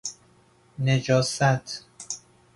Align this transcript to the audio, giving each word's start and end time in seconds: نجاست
نجاست 0.79 1.83